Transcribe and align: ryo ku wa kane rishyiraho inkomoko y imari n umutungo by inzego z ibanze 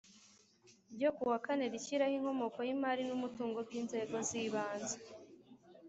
ryo 0.93 1.09
ku 1.15 1.23
wa 1.31 1.37
kane 1.45 1.65
rishyiraho 1.73 2.13
inkomoko 2.17 2.59
y 2.67 2.71
imari 2.75 3.01
n 3.05 3.11
umutungo 3.17 3.57
by 3.67 3.73
inzego 3.81 4.15
z 4.27 4.29
ibanze 4.43 4.97